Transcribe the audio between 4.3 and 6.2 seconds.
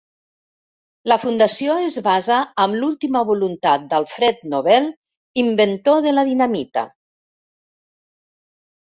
Nobel, inventor de